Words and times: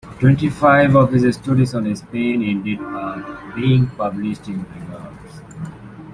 Twenty 0.19 0.49
five 0.49 0.95
of 0.95 1.11
his 1.13 1.35
stories 1.35 1.75
on 1.75 1.95
Spain 1.95 2.41
ended 2.41 2.79
up 2.81 3.53
being 3.55 3.85
published 3.85 4.47
in 4.47 4.63
Regards. 4.73 5.41